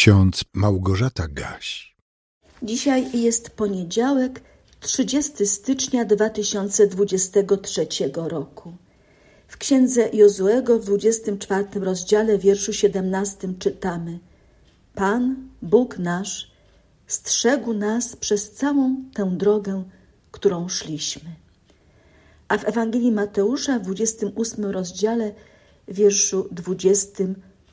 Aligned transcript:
ksiądz 0.00 0.44
Małgorzata 0.54 1.28
Gaś. 1.28 1.96
Dzisiaj 2.62 3.20
jest 3.20 3.50
poniedziałek, 3.50 4.40
30 4.80 5.46
stycznia 5.46 6.04
2023 6.04 7.86
roku. 8.14 8.72
W 9.48 9.56
księdze 9.56 10.08
Jozuego 10.12 10.78
w 10.78 10.84
24 10.84 11.64
rozdziale 11.74 12.38
wierszu 12.38 12.72
17 12.72 13.48
czytamy: 13.58 14.18
Pan, 14.94 15.48
Bóg 15.62 15.98
nasz, 15.98 16.50
strzegł 17.06 17.72
nas 17.72 18.16
przez 18.16 18.50
całą 18.50 18.96
tę 19.14 19.30
drogę, 19.36 19.84
którą 20.30 20.68
szliśmy. 20.68 21.30
A 22.48 22.58
w 22.58 22.64
Ewangelii 22.64 23.12
Mateusza 23.12 23.78
w 23.78 23.82
28 23.82 24.64
rozdziale, 24.64 25.32
wierszu 25.88 26.48
20 26.50 27.24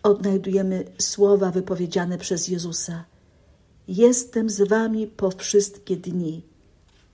odnajdujemy 0.07 0.85
słowa 0.97 1.51
wypowiedziane 1.51 2.17
przez 2.17 2.47
Jezusa: 2.47 3.05
Jestem 3.87 4.49
z 4.49 4.67
wami 4.67 5.07
po 5.07 5.31
wszystkie 5.31 5.97
dni, 5.97 6.41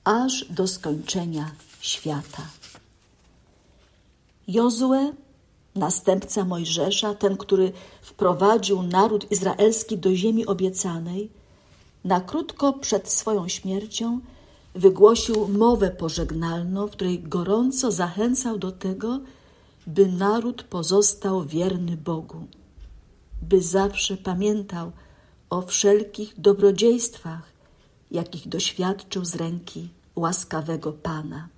aż 0.04 0.46
do 0.50 0.68
skończenia 0.68 1.52
świata. 1.82 2.48
Jozue, 4.48 5.14
następca 5.76 6.46
Mojżesza, 6.46 7.14
ten, 7.16 7.38
który 7.38 7.72
wprowadził 8.02 8.84
naród 8.84 9.32
izraelski 9.32 9.98
do 9.98 10.16
ziemi 10.16 10.46
obiecanej, 10.46 11.30
na 12.04 12.22
krótko 12.22 12.74
przed 12.74 13.10
swoją 13.10 13.48
śmiercią 13.48 14.20
wygłosił 14.76 15.48
mowę 15.48 15.92
pożegnalną, 15.92 16.88
w 16.88 16.92
której 16.92 17.20
gorąco 17.20 17.92
zachęcał 17.92 18.58
do 18.58 18.72
tego, 18.72 19.20
by 19.88 20.08
naród 20.08 20.64
pozostał 20.64 21.44
wierny 21.46 21.98
Bogu, 21.98 22.48
by 23.50 23.62
zawsze 23.62 24.18
pamiętał 24.18 24.92
o 25.50 25.62
wszelkich 25.62 26.40
dobrodziejstwach, 26.40 27.54
jakich 28.12 28.48
doświadczył 28.48 29.26
z 29.26 29.36
ręki 29.36 29.90
łaskawego 30.16 30.94
Pana. 30.94 31.50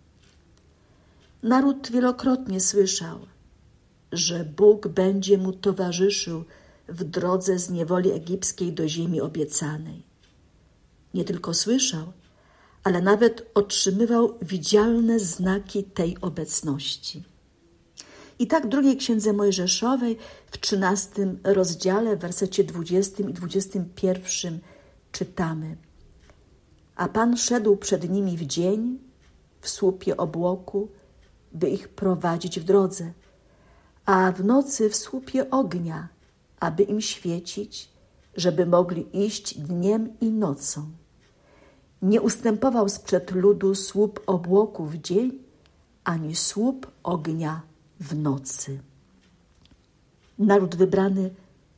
Naród 1.43 1.91
wielokrotnie 1.91 2.61
słyszał, 2.61 3.19
że 4.11 4.45
Bóg 4.45 4.87
będzie 4.87 5.37
mu 5.37 5.53
towarzyszył 5.53 6.43
w 6.87 7.03
drodze 7.03 7.59
z 7.59 7.69
niewoli 7.69 8.11
egipskiej 8.11 8.73
do 8.73 8.87
ziemi 8.87 9.21
obiecanej. 9.21 10.03
Nie 11.13 11.23
tylko 11.23 11.53
słyszał, 11.53 12.13
ale 12.83 13.01
nawet 13.01 13.51
otrzymywał 13.53 14.37
widzialne 14.41 15.19
znaki 15.19 15.83
tej 15.83 16.17
obecności. 16.21 17.23
I 18.39 18.47
tak 18.47 18.65
w 18.65 18.69
drugiej 18.69 18.97
księdze 18.97 19.33
Mojżeszowej 19.33 20.17
w 20.51 20.57
trzynastym 20.57 21.39
rozdziale, 21.43 22.17
w 22.17 22.19
wersecie 22.19 22.63
dwudziestym 22.63 23.29
i 23.29 23.33
dwudziestym 23.33 23.89
pierwszym 23.95 24.59
czytamy: 25.11 25.77
A 26.95 27.09
Pan 27.09 27.37
szedł 27.37 27.77
przed 27.77 28.09
nimi 28.09 28.37
w 28.37 28.45
dzień, 28.45 28.99
w 29.61 29.69
słupie 29.69 30.17
obłoku, 30.17 30.89
by 31.51 31.69
ich 31.69 31.89
prowadzić 31.89 32.59
w 32.59 32.63
drodze, 32.63 33.13
a 34.05 34.31
w 34.31 34.45
nocy 34.45 34.89
w 34.89 34.95
słupie 34.95 35.49
ognia, 35.49 36.07
aby 36.59 36.83
im 36.83 37.01
świecić, 37.01 37.89
żeby 38.35 38.65
mogli 38.65 39.25
iść 39.25 39.59
dniem 39.59 40.19
i 40.21 40.31
nocą. 40.31 40.91
Nie 42.01 42.21
ustępował 42.21 42.89
sprzed 42.89 43.31
ludu 43.31 43.75
słup 43.75 44.19
obłoku 44.27 44.85
w 44.85 44.97
dzień, 44.97 45.31
ani 46.03 46.35
słup 46.35 46.87
ognia 47.03 47.61
w 47.99 48.15
nocy. 48.15 48.79
Naród 50.39 50.75
wybrany 50.75 51.29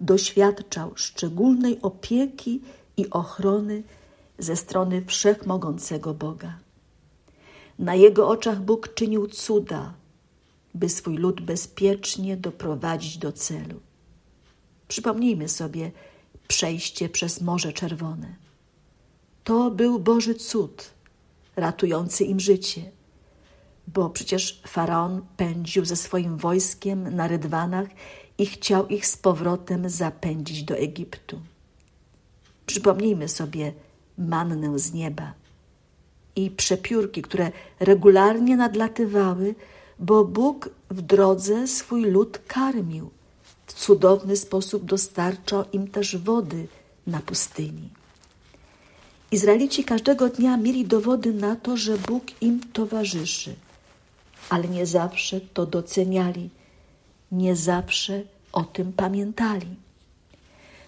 doświadczał 0.01 0.91
szczególnej 0.95 1.81
opieki 1.81 2.61
i 2.97 3.09
ochrony 3.09 3.83
ze 4.39 4.55
strony 4.55 5.05
wszechmogącego 5.05 6.13
Boga. 6.13 6.59
Na 7.79 7.95
jego 7.95 8.29
oczach 8.29 8.61
Bóg 8.61 8.93
czynił 8.93 9.27
cuda, 9.27 9.93
by 10.73 10.89
swój 10.89 11.17
lud 11.17 11.41
bezpiecznie 11.41 12.37
doprowadzić 12.37 13.17
do 13.17 13.31
celu. 13.31 13.79
Przypomnijmy 14.87 15.49
sobie 15.49 15.91
przejście 16.47 17.09
przez 17.09 17.41
Morze 17.41 17.73
Czerwone. 17.73 18.35
To 19.43 19.71
był 19.71 19.99
Boży 19.99 20.35
cud, 20.35 20.91
ratujący 21.55 22.23
im 22.23 22.39
życie, 22.39 22.91
bo 23.87 24.09
przecież 24.09 24.61
faraon 24.67 25.21
pędził 25.37 25.85
ze 25.85 25.95
swoim 25.95 26.37
wojskiem 26.37 27.15
na 27.15 27.27
rydwanach 27.27 27.87
i 28.37 28.45
chciał 28.45 28.87
ich 28.87 29.07
z 29.07 29.17
powrotem 29.17 29.89
zapędzić 29.89 30.63
do 30.63 30.75
Egiptu. 30.75 31.39
Przypomnijmy 32.65 33.29
sobie 33.29 33.73
mannę 34.17 34.79
z 34.79 34.93
nieba 34.93 35.33
i 36.35 36.51
przepiórki, 36.51 37.21
które 37.21 37.51
regularnie 37.79 38.57
nadlatywały, 38.57 39.55
bo 39.99 40.25
Bóg 40.25 40.69
w 40.89 41.01
drodze 41.01 41.67
swój 41.67 42.05
lud 42.05 42.39
karmił. 42.47 43.09
W 43.65 43.73
cudowny 43.73 44.37
sposób 44.37 44.85
dostarczał 44.85 45.63
im 45.73 45.87
też 45.87 46.17
wody 46.17 46.67
na 47.07 47.19
pustyni. 47.19 47.89
Izraelici 49.31 49.83
każdego 49.83 50.29
dnia 50.29 50.57
mieli 50.57 50.85
dowody 50.85 51.33
na 51.33 51.55
to, 51.55 51.77
że 51.77 51.97
Bóg 51.97 52.23
im 52.41 52.59
towarzyszy, 52.73 53.55
ale 54.49 54.67
nie 54.67 54.85
zawsze 54.85 55.41
to 55.41 55.65
doceniali, 55.65 56.49
nie 57.31 57.55
zawsze 57.55 58.23
o 58.51 58.63
tym 58.63 58.93
pamiętali. 58.93 59.75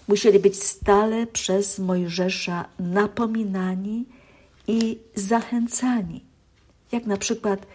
Musieli 0.08 0.40
być 0.40 0.64
stale 0.64 1.28
przez 1.28 1.80
Mojżesza 1.80 2.66
napominani 2.80 4.06
i 4.68 5.00
zachęcani, 5.16 6.24
jak 6.92 7.06
na 7.06 7.18
przykład 7.18 7.66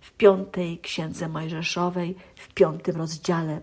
w 0.00 0.12
piątej 0.12 0.78
księdze 0.78 1.28
Mojżeszowej, 1.28 2.16
w 2.36 2.54
piątym 2.54 2.96
rozdziale. 2.96 3.60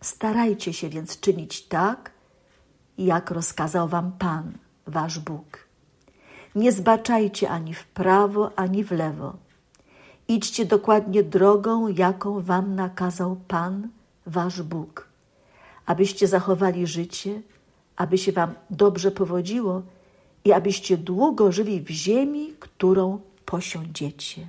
Starajcie 0.00 0.72
się 0.72 0.88
więc 0.88 1.20
czynić 1.20 1.62
tak, 1.62 2.10
jak 2.98 3.30
rozkazał 3.30 3.88
wam 3.88 4.12
Pan, 4.12 4.52
wasz 4.86 5.18
Bóg. 5.18 5.68
Nie 6.54 6.72
zbaczajcie 6.72 7.50
ani 7.50 7.74
w 7.74 7.84
prawo, 7.84 8.50
ani 8.56 8.84
w 8.84 8.90
lewo. 8.90 9.36
Idźcie 10.32 10.64
dokładnie 10.66 11.22
drogą, 11.22 11.88
jaką 11.88 12.40
wam 12.40 12.74
nakazał 12.74 13.36
Pan, 13.48 13.88
wasz 14.26 14.62
Bóg, 14.62 15.08
abyście 15.86 16.28
zachowali 16.28 16.86
życie, 16.86 17.42
aby 17.96 18.18
się 18.18 18.32
wam 18.32 18.54
dobrze 18.70 19.10
powodziło 19.10 19.82
i 20.44 20.52
abyście 20.52 20.96
długo 20.96 21.52
żyli 21.52 21.80
w 21.80 21.90
ziemi, 21.90 22.54
którą 22.60 23.20
posiądziecie. 23.44 24.48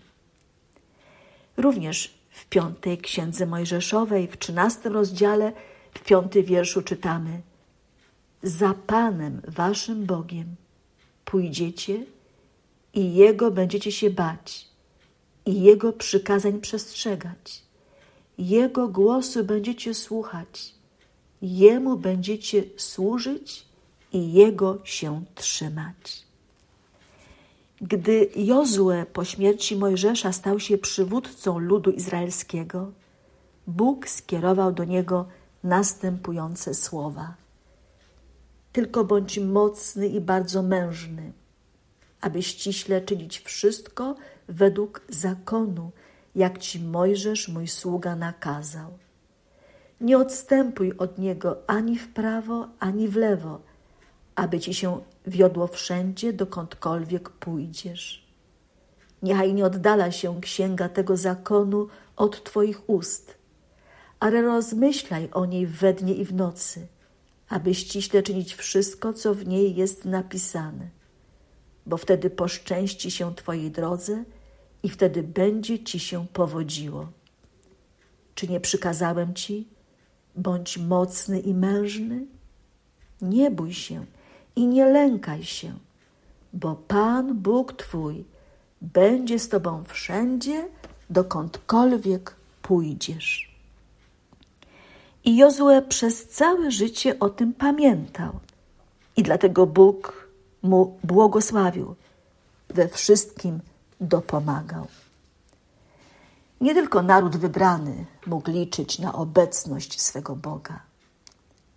Również 1.58 2.14
w 2.30 2.46
piątej 2.46 2.98
księdze 2.98 3.46
Mojżeszowej, 3.46 4.28
w 4.28 4.38
trzynastym 4.38 4.94
rozdziale, 4.94 5.54
w 5.94 6.04
piątym 6.04 6.44
wierszu 6.44 6.82
czytamy: 6.82 7.42
Za 8.44 8.74
Panem 8.88 9.42
waszym 9.48 10.06
Bogiem 10.06 10.56
pójdziecie 11.26 12.06
i 12.94 13.14
Jego 13.14 13.52
będziecie 13.52 13.92
się 13.92 14.10
bać, 14.10 14.73
i 15.46 15.62
Jego 15.62 15.94
przykazań 15.94 16.62
przestrzegać. 16.62 17.64
Jego 18.38 18.88
głosu 18.88 19.44
będziecie 19.44 19.94
słuchać, 19.94 20.74
Jemu 21.42 21.98
będziecie 21.98 22.64
służyć 22.78 23.66
i 24.14 24.34
Jego 24.34 24.80
się 24.84 25.24
trzymać. 25.36 26.24
Gdy 27.82 28.30
Jozue 28.36 29.06
po 29.14 29.26
śmierci 29.26 29.76
Mojżesza 29.76 30.32
stał 30.32 30.60
się 30.60 30.78
przywódcą 30.78 31.60
ludu 31.60 31.92
izraelskiego, 31.92 32.92
Bóg 33.68 34.10
skierował 34.10 34.72
do 34.72 34.84
niego 34.84 35.26
następujące 35.64 36.74
słowa: 36.74 37.36
Tylko 38.74 39.04
bądź 39.04 39.40
mocny 39.40 40.08
i 40.08 40.22
bardzo 40.22 40.64
mężny, 40.64 41.32
aby 42.22 42.44
ściśle 42.44 43.02
czynić 43.02 43.40
wszystko 43.40 44.16
według 44.48 45.02
zakonu, 45.10 45.92
jak 46.36 46.58
ci 46.58 46.80
Mojżesz, 46.80 47.48
mój 47.48 47.68
sługa, 47.68 48.16
nakazał. 48.16 48.98
Nie 50.02 50.18
odstępuj 50.18 50.94
od 50.98 51.18
niego 51.18 51.58
ani 51.68 51.98
w 51.98 52.14
prawo, 52.14 52.68
ani 52.80 53.08
w 53.08 53.16
lewo 53.16 53.60
aby 54.36 54.60
ci 54.60 54.74
się 54.74 55.02
wiodło 55.28 55.68
wszędzie, 55.68 56.34
dokądkolwiek 56.34 57.30
pójdziesz. 57.30 58.28
Niechaj 59.24 59.54
nie 59.54 59.66
oddala 59.66 60.12
się 60.12 60.42
księga 60.42 60.90
tego 60.90 61.18
zakonu 61.18 61.88
od 62.16 62.44
Twoich 62.44 62.90
ust, 62.90 63.38
ale 64.20 64.42
rozmyślaj 64.42 65.30
o 65.32 65.46
niej 65.46 65.68
we 65.68 65.94
dnie 65.94 66.14
i 66.14 66.26
w 66.26 66.34
nocy, 66.34 66.88
aby 67.50 67.74
ściśle 67.74 68.24
czynić 68.24 68.56
wszystko, 68.56 69.14
co 69.14 69.34
w 69.34 69.48
niej 69.48 69.76
jest 69.76 70.06
napisane, 70.06 70.88
bo 71.86 71.98
wtedy 71.98 72.30
poszczęści 72.30 73.12
się 73.12 73.36
Twojej 73.36 73.72
drodze 73.72 74.24
i 74.84 74.90
wtedy 74.90 75.24
będzie 75.24 75.84
Ci 75.84 76.00
się 76.00 76.28
powodziło. 76.34 77.08
Czy 78.36 78.48
nie 78.48 78.60
przykazałem 78.60 79.34
Ci, 79.34 79.68
bądź 80.36 80.78
mocny 80.78 81.40
i 81.40 81.54
mężny? 81.54 82.26
Nie 83.22 83.52
bój 83.52 83.74
się 83.74 84.06
i 84.56 84.68
nie 84.68 84.86
lękaj 84.86 85.44
się, 85.44 85.74
bo 86.54 86.76
Pan 86.76 87.34
Bóg 87.34 87.74
Twój 87.74 88.26
będzie 88.82 89.40
z 89.40 89.50
Tobą 89.50 89.84
wszędzie, 89.84 90.68
dokądkolwiek 91.10 92.36
pójdziesz. 92.62 93.54
I 95.26 95.38
Jozue 95.38 95.82
przez 95.90 96.28
całe 96.28 96.72
życie 96.72 97.20
o 97.20 97.30
tym 97.30 97.54
pamiętał. 97.54 98.40
I 99.18 99.24
dlatego 99.24 99.68
Bóg 99.68 100.23
mu 100.64 100.98
błogosławił, 101.04 101.96
we 102.70 102.88
wszystkim 102.88 103.60
dopomagał. 104.02 104.88
Nie 106.62 106.74
tylko 106.74 107.02
naród 107.02 107.38
wybrany 107.38 108.06
mógł 108.28 108.52
liczyć 108.52 109.00
na 109.00 109.14
obecność 109.14 110.02
swego 110.02 110.36
Boga. 110.36 110.80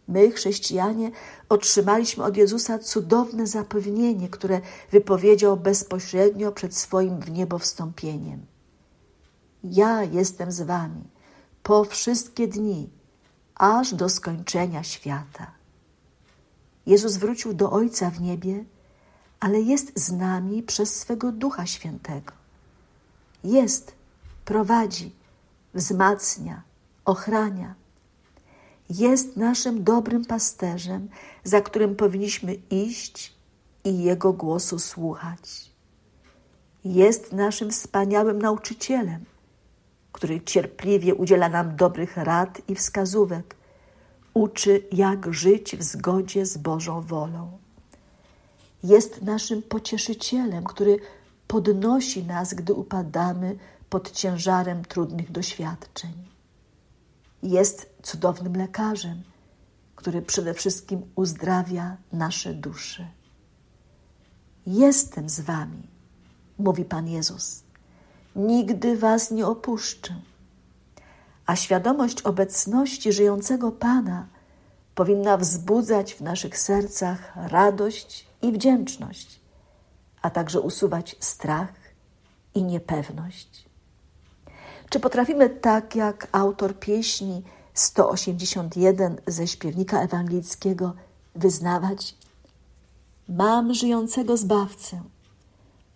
My, 0.09 0.31
chrześcijanie, 0.31 1.11
otrzymaliśmy 1.49 2.25
od 2.25 2.37
Jezusa 2.37 2.79
cudowne 2.79 3.47
zapewnienie, 3.47 4.29
które 4.29 4.61
wypowiedział 4.91 5.57
bezpośrednio 5.57 6.53
przed 6.53 6.77
swoim 6.77 7.21
w 7.21 7.31
niebo 7.31 7.59
wstąpieniem. 7.59 8.47
Ja 9.65 10.03
jestem 10.03 10.53
z 10.53 10.63
wami 10.63 11.05
po 11.63 11.85
wszystkie 11.85 12.49
dni, 12.49 12.91
aż 13.55 13.95
do 13.95 14.09
skończenia 14.09 14.83
świata. 14.83 15.51
Jezus 16.87 17.17
wrócił 17.17 17.55
do 17.55 17.71
Ojca 17.71 18.11
w 18.11 18.21
niebie, 18.21 18.65
ale 19.41 19.61
jest 19.61 19.99
z 19.99 20.13
nami 20.13 20.63
przez 20.63 20.97
swego 20.97 21.33
Ducha 21.33 21.67
Świętego. 21.67 22.33
Jest, 23.45 23.95
prowadzi, 24.45 25.13
wzmacnia, 25.75 26.63
ochrania. 27.05 27.75
Jest 28.91 29.37
naszym 29.37 29.85
dobrym 29.85 30.25
pasterzem, 30.25 31.09
za 31.45 31.61
którym 31.61 31.97
powinniśmy 31.97 32.55
iść 32.71 33.37
i 33.85 34.03
Jego 34.03 34.33
głosu 34.33 34.79
słuchać. 34.79 35.71
Jest 36.85 37.33
naszym 37.33 37.71
wspaniałym 37.71 38.43
nauczycielem, 38.43 39.25
który 40.13 40.41
cierpliwie 40.41 41.15
udziela 41.15 41.49
nam 41.49 41.77
dobrych 41.77 42.17
rad 42.17 42.61
i 42.69 42.75
wskazówek, 42.75 43.57
uczy, 44.37 44.83
jak 44.93 45.35
żyć 45.35 45.77
w 45.77 45.83
zgodzie 45.83 46.47
z 46.47 46.57
Bożą 46.59 47.01
wolą. 47.01 47.59
Jest 48.85 49.23
naszym 49.23 49.63
pocieszycielem, 49.63 50.65
który 50.65 50.99
podnosi 51.47 52.25
nas, 52.25 52.55
gdy 52.55 52.75
upadamy 52.75 53.57
pod 53.91 54.11
ciężarem 54.11 54.85
trudnych 54.85 55.33
doświadczeń. 55.33 56.13
Jest 57.43 57.91
cudownym 58.03 58.57
lekarzem, 58.57 59.23
który 59.95 60.23
przede 60.23 60.55
wszystkim 60.55 61.03
uzdrawia 61.15 61.97
nasze 62.13 62.55
dusze. 62.55 63.09
Jestem 64.67 65.29
z 65.29 65.41
Wami, 65.41 65.89
mówi 66.59 66.85
Pan 66.85 67.09
Jezus. 67.09 67.63
Nigdy 68.37 68.97
Was 68.97 69.31
nie 69.31 69.47
opuszczę. 69.47 70.15
A 71.47 71.57
świadomość 71.57 72.23
obecności 72.23 73.13
żyjącego 73.13 73.73
Pana 73.73 74.27
powinna 74.95 75.37
wzbudzać 75.37 76.15
w 76.15 76.21
naszych 76.21 76.59
sercach 76.59 77.33
radość 77.37 78.27
i 78.43 78.53
wdzięczność, 78.53 79.41
a 80.23 80.31
także 80.31 80.61
usuwać 80.61 81.17
strach 81.21 81.73
i 82.55 82.65
niepewność. 82.65 83.67
Czy 84.91 85.01
potrafimy 85.01 85.51
tak 85.51 85.97
jak 85.97 86.29
autor 86.33 86.79
pieśni 86.79 87.43
181 87.75 89.17
ze 89.27 89.47
śpiewnika 89.47 90.03
ewangelickiego 90.03 90.93
wyznawać: 91.35 92.15
Mam 93.29 93.75
żyjącego 93.75 94.37
zbawcę. 94.37 95.03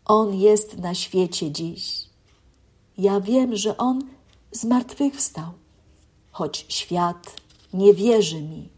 On 0.05 0.35
jest 0.35 0.79
na 0.79 0.95
świecie 0.95 1.51
dziś. 1.51 2.11
Ja 2.99 3.21
wiem, 3.21 3.57
że 3.57 3.77
on 3.77 4.03
zmartwychwstał, 4.53 5.53
choć 6.31 6.67
świat 6.69 7.37
nie 7.73 7.95
wierzy 7.95 8.43
mi. 8.43 8.69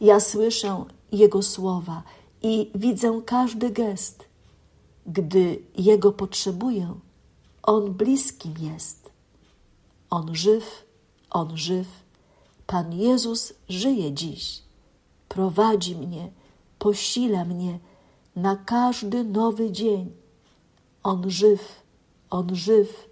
Ja 0.00 0.20
słyszę 0.20 0.84
Jego 1.12 1.42
słowa 1.42 2.02
i 2.42 2.70
widzę 2.74 3.20
każdy 3.26 3.70
gest. 3.70 4.24
Gdy 5.06 5.62
Jego 5.78 6.12
potrzebuję, 6.12 6.94
On 7.62 7.92
bliskim 7.92 8.54
jest. 8.60 9.10
On 10.10 10.34
żyw, 10.34 10.84
On 11.30 11.56
żyw. 11.56 11.86
Pan 12.66 12.92
Jezus 12.92 13.52
żyje 13.68 14.12
dziś. 14.12 14.62
Prowadzi 15.28 15.96
mnie, 15.96 16.30
posila 16.78 17.44
mnie 17.44 17.78
na 18.36 18.56
każdy 18.56 19.24
nowy 19.24 19.72
dzień. 19.72 20.12
On 21.02 21.30
żyw, 21.30 21.82
On 22.30 22.56
żyw, 22.56 23.08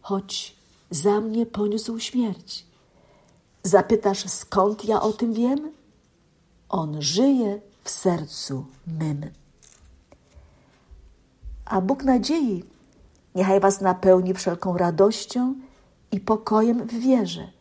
choć 0.00 0.53
za 0.90 1.20
mnie 1.20 1.46
poniósł 1.46 1.98
śmierć. 1.98 2.66
Zapytasz, 3.62 4.28
skąd 4.30 4.84
ja 4.84 5.00
o 5.00 5.12
tym 5.12 5.34
wiem? 5.34 5.72
On 6.68 7.02
żyje 7.02 7.60
w 7.84 7.90
sercu 7.90 8.66
mym. 8.86 9.30
A 11.64 11.80
Bóg 11.80 12.04
nadziei 12.04 12.64
niechaj 13.34 13.60
Was 13.60 13.80
napełni 13.80 14.34
wszelką 14.34 14.76
radością 14.76 15.54
i 16.12 16.20
pokojem 16.20 16.86
w 16.86 16.94
wierze, 16.94 17.52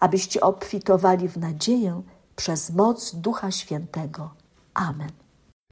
abyście 0.00 0.40
obfitowali 0.40 1.28
w 1.28 1.36
nadzieję 1.36 2.02
przez 2.36 2.70
moc 2.70 3.14
Ducha 3.14 3.50
Świętego. 3.50 4.30
Amen. 4.74 5.27